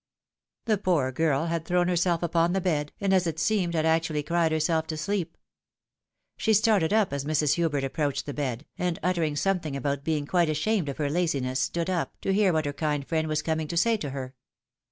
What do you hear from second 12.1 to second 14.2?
to hear wiiat her kind friend was come to say to